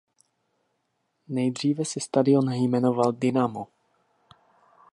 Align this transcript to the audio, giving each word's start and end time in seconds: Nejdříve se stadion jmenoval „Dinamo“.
Nejdříve 1.27 1.85
se 1.85 1.99
stadion 1.99 2.53
jmenoval 2.53 3.11
„Dinamo“. 3.11 3.67